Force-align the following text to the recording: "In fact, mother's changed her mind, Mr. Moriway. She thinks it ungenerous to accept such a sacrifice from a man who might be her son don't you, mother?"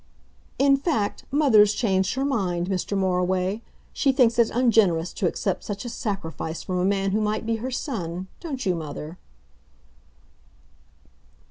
"In 0.57 0.77
fact, 0.77 1.25
mother's 1.29 1.75
changed 1.75 2.15
her 2.15 2.25
mind, 2.25 2.67
Mr. 2.69 2.97
Moriway. 2.97 3.61
She 3.93 4.11
thinks 4.11 4.39
it 4.39 4.49
ungenerous 4.49 5.13
to 5.13 5.27
accept 5.27 5.63
such 5.63 5.85
a 5.85 5.89
sacrifice 5.89 6.63
from 6.63 6.79
a 6.79 6.85
man 6.85 7.11
who 7.11 7.21
might 7.21 7.45
be 7.45 7.57
her 7.57 7.69
son 7.69 8.27
don't 8.39 8.65
you, 8.65 8.73
mother?" 8.73 9.19